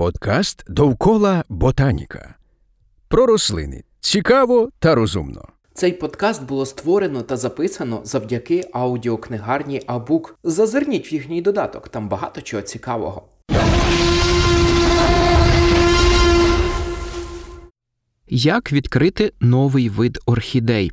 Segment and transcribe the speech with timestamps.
[0.00, 2.34] Подкаст довкола ботаніка.
[3.08, 5.48] Про рослини цікаво та розумно.
[5.74, 10.38] Цей подкаст було створено та записано завдяки аудіокнигарні Абук.
[10.44, 13.28] Зазирніть в їхній додаток, там багато чого цікавого.
[18.28, 20.92] Як відкрити новий вид орхідей?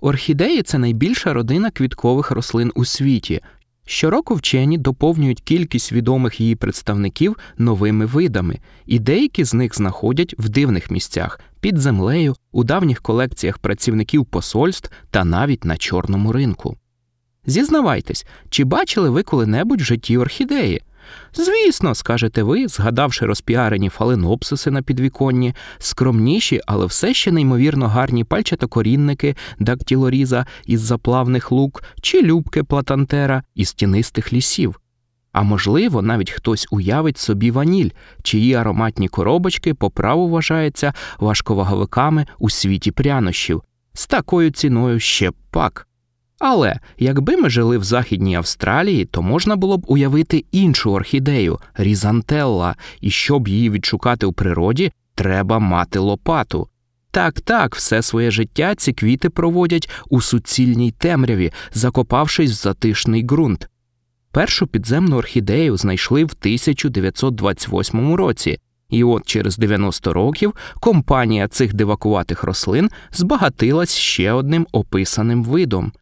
[0.00, 3.40] Орхідеї це найбільша родина квіткових рослин у світі.
[3.86, 10.48] Щороку вчені доповнюють кількість відомих її представників новими видами, і деякі з них знаходять в
[10.48, 16.76] дивних місцях під землею, у давніх колекціях працівників посольств та навіть на чорному ринку.
[17.46, 20.82] Зізнавайтесь, чи бачили ви коли-небудь в житті орхідеї?
[21.34, 29.36] Звісно, скажете ви, згадавши розпіарені фаленопсиси на підвіконні, скромніші, але все ще неймовірно гарні пальчатокорінники
[29.58, 34.78] дактілоріза із заплавних лук чи любки платантера із тінистих лісів.
[35.32, 37.90] А можливо, навіть хтось уявить собі ваніль,
[38.22, 43.62] чиї ароматні коробочки по праву вважаються важковаговиками у світі прянощів,
[43.94, 45.88] з такою ціною ще пак.
[46.44, 52.76] Але якби ми жили в Західній Австралії, то можна було б уявити іншу орхідею різантелла,
[53.00, 56.68] і щоб її відшукати у природі, треба мати лопату.
[57.10, 63.68] Так, так, все своє життя ці квіти проводять у суцільній темряві, закопавшись в затишний ґрунт.
[64.32, 68.58] Першу підземну орхідею знайшли в 1928 році,
[68.90, 75.92] і от через 90 років компанія цих дивакуватих рослин збагатилась ще одним описаним видом.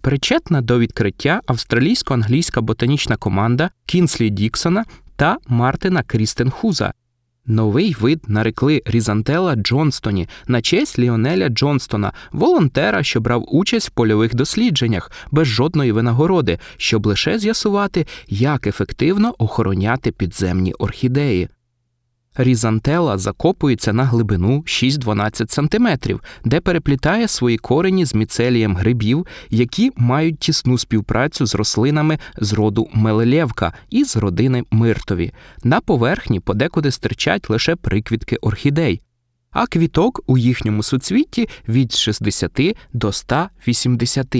[0.00, 4.84] Причетна до відкриття австралійсько-англійська ботанічна команда Кінслі Діксона
[5.16, 6.92] та Мартина Крістенхуза.
[7.46, 14.34] Новий вид нарекли Різантела Джонстоні на честь Ліонеля Джонстона, волонтера, що брав участь в польових
[14.34, 21.48] дослідженнях без жодної винагороди, щоб лише з'ясувати, як ефективно охороняти підземні орхідеї.
[22.36, 30.38] Різантела закопується на глибину 6-12 см, де переплітає свої корені з міцелієм грибів, які мають
[30.38, 35.32] тісну співпрацю з рослинами з роду мелелєвка і з родини миртові.
[35.64, 39.00] На поверхні подекуди стирчать лише приквітки орхідей,
[39.50, 42.60] а квіток у їхньому суцвітті від 60
[42.92, 44.36] до 180.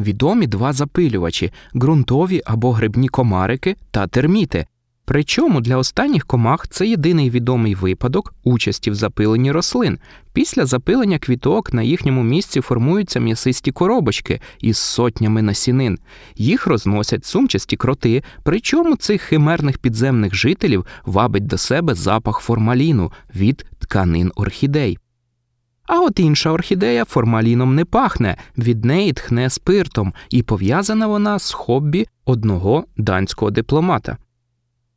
[0.00, 4.66] Відомі два запилювачі ґрунтові або грибні комарики та терміти.
[5.04, 9.98] Причому для останніх комах це єдиний відомий випадок участі в запиленні рослин.
[10.32, 15.98] Після запилення квіток на їхньому місці формуються м'ясисті коробочки із сотнями насінин.
[16.36, 23.66] Їх розносять сумчасті кроти, причому цих химерних підземних жителів вабить до себе запах формаліну від
[23.78, 24.98] тканин орхідей.
[25.86, 31.52] А от інша орхідея формаліном не пахне, від неї тхне спиртом, і пов'язана вона з
[31.52, 34.16] хобі одного данського дипломата.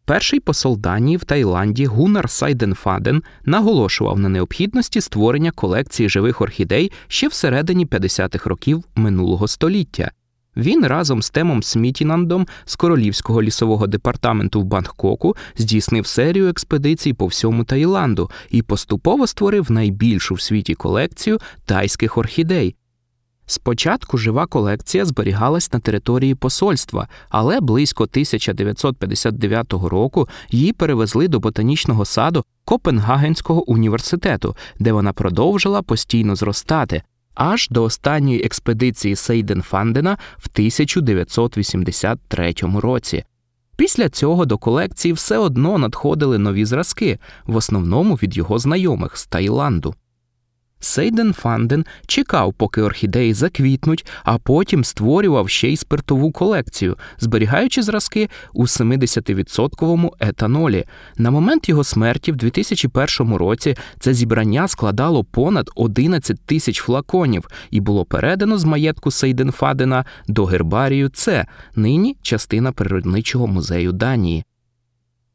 [0.06, 7.28] Перший посол Данії в Таїланді Гунар Сайденфаден наголошував на необхідності створення колекції живих орхідей ще
[7.28, 10.12] всередині 50-х років минулого століття.
[10.58, 17.28] Він разом з Темом Смітінандом з Королівського лісового департаменту в Бангкоку здійснив серію експедицій по
[17.28, 22.76] всьому Таїланду і поступово створив найбільшу в світі колекцію тайських орхідей.
[23.46, 32.06] Спочатку жива колекція зберігалась на території посольства, але близько 1959 року її перевезли до ботанічного
[32.06, 42.54] саду Копенгагенського університету, де вона продовжила постійно зростати, аж до останньої експедиції Сейден-Фандена в 1983
[42.76, 43.24] році.
[43.78, 49.26] Після цього до колекції все одно надходили нові зразки, в основному від його знайомих з
[49.26, 49.96] Таїланду.
[50.86, 58.30] Сейден Фанден чекав, поки орхідеї заквітнуть, а потім створював ще й спиртову колекцію, зберігаючи зразки
[58.54, 60.86] у 70% етанолі.
[61.18, 67.80] На момент його смерті в 2001 році це зібрання складало понад 11 тисяч флаконів і
[67.80, 71.46] було передано з маєтку Сейден Фадена до гербарію С,
[71.76, 74.44] нині частина природничого музею Данії.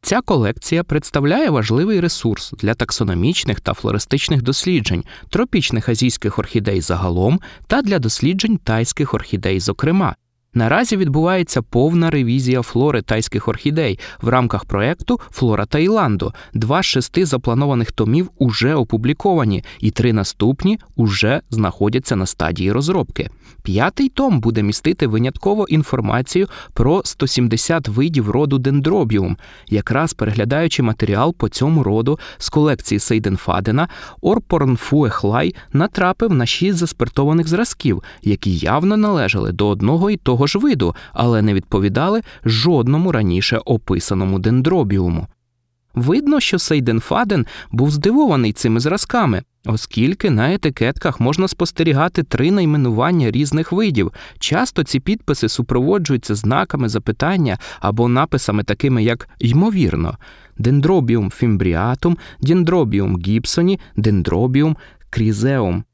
[0.03, 7.83] Ця колекція представляє важливий ресурс для таксономічних та флористичних досліджень, тропічних азійських орхідей загалом та
[7.83, 10.15] для досліджень тайських орхідей, зокрема.
[10.55, 16.33] Наразі відбувається повна ревізія флори тайських орхідей в рамках проекту Флора Таїланду.
[16.55, 23.31] Два з шести запланованих томів уже опубліковані, і три наступні уже знаходяться на стадії розробки.
[23.63, 29.37] П'ятий том буде містити винятково інформацію про 170 видів роду дендробіум.
[29.69, 33.89] Якраз переглядаючи матеріал по цьому роду з колекції Сейденфадена,
[34.21, 40.59] Орпорн Фуехлай натрапив на шість заспиртованих зразків, які явно належали до одного і того ж
[40.59, 45.27] виду, але не відповідали жодному раніше описаному дендробіуму.
[45.95, 53.72] Видно, що Сейденфаден був здивований цими зразками, оскільки на етикетках можна спостерігати три найменування різних
[53.72, 54.13] видів.
[54.39, 60.19] Часто ці підписи супроводжуються знаками запитання або написами, такими як ймовірно,
[60.59, 64.77] дендробіум фімбріатум, дендробіум гібсоні, дендробіум
[65.10, 65.84] крізеум.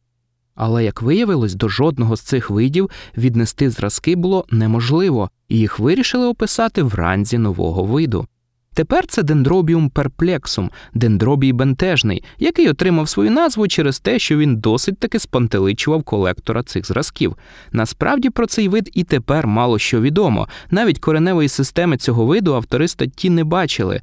[0.57, 6.27] Але, як виявилось, до жодного з цих видів віднести зразки було неможливо, і їх вирішили
[6.27, 8.27] описати в ранзі нового виду.
[8.75, 14.99] Тепер це дендробіум перплексум, дендробій бентежний, який отримав свою назву через те, що він досить
[14.99, 17.37] таки спантеличував колектора цих зразків.
[17.73, 20.49] Насправді про цей вид і тепер мало що відомо.
[20.71, 24.01] Навіть кореневої системи цього виду автори статті не бачили.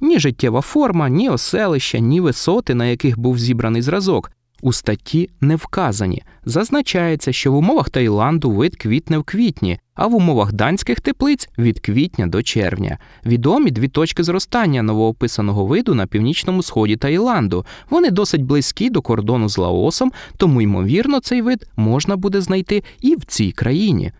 [0.00, 4.30] Ні життєва форма, ні оселища, ні висоти, на яких був зібраний зразок.
[4.64, 6.22] У статті не вказані.
[6.44, 11.80] Зазначається, що в умовах Таїланду вид квітне в квітні, а в умовах данських теплиць від
[11.80, 12.98] квітня до червня.
[13.26, 17.66] Відомі дві точки зростання новоописаного виду на північному сході Таїланду.
[17.90, 23.16] Вони досить близькі до кордону з Лаосом, тому ймовірно цей вид можна буде знайти і
[23.16, 24.12] в цій країні.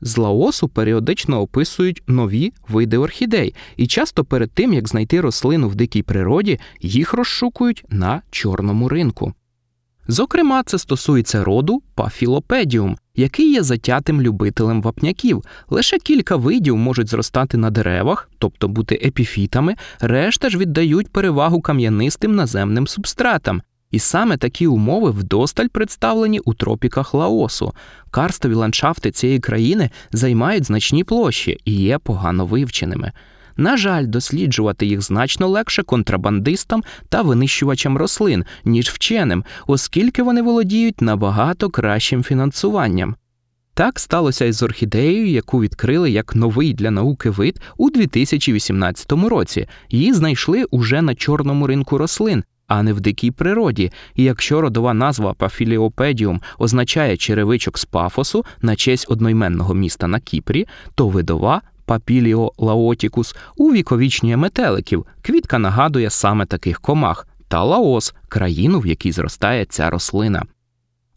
[0.00, 5.74] З Лаосу періодично описують нові види орхідей, і часто перед тим як знайти рослину в
[5.74, 9.34] дикій природі, їх розшукують на чорному ринку.
[10.08, 15.42] Зокрема, це стосується роду пафілопедіум, який є затятим любителем вапняків.
[15.70, 22.34] Лише кілька видів можуть зростати на деревах, тобто бути епіфітами, решта ж віддають перевагу кам'янистим
[22.34, 23.62] наземним субстратам.
[23.90, 27.72] І саме такі умови вдосталь представлені у тропіках Лаосу.
[28.10, 33.12] Карстові ландшафти цієї країни займають значні площі і є погано вивченими.
[33.56, 41.00] На жаль, досліджувати їх значно легше контрабандистам та винищувачам рослин, ніж вченим, оскільки вони володіють
[41.00, 43.16] набагато кращим фінансуванням.
[43.74, 49.68] Так сталося і з орхідеєю, яку відкрили як новий для науки вид у 2018 році.
[49.90, 53.92] Її знайшли уже на чорному ринку рослин, а не в дикій природі.
[54.14, 60.66] І якщо родова назва Пафіліопедіум означає черевичок з пафосу на честь одноіменного міста на Кіпрі,
[60.94, 65.06] то видова Папіліо лаотікус увіковічнює метеликів.
[65.22, 70.42] Квітка нагадує саме таких комах та Лаос, країну, в якій зростає ця рослина.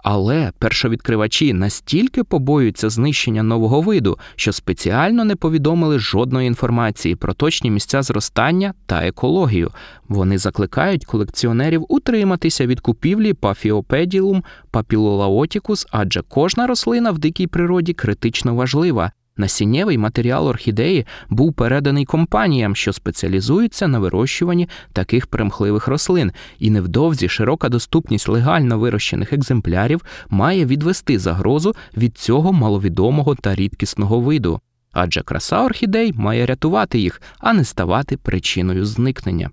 [0.03, 7.71] Але першовідкривачі настільки побоюються знищення нового виду, що спеціально не повідомили жодної інформації про точні
[7.71, 9.71] місця зростання та екологію.
[10.07, 18.55] Вони закликають колекціонерів утриматися від купівлі пафіопеділум папілолаотікус, адже кожна рослина в дикій природі критично
[18.55, 19.11] важлива.
[19.39, 27.29] Насіннєвий матеріал орхідеї був переданий компаніям, що спеціалізуються на вирощуванні таких примхливих рослин, і невдовзі
[27.29, 34.59] широка доступність легально вирощених екземплярів має відвести загрозу від цього маловідомого та рідкісного виду.
[34.91, 39.49] Адже краса орхідей має рятувати їх, а не ставати причиною зникнення.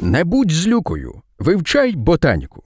[0.00, 2.62] Не будь злюкою, вивчай ботаніку.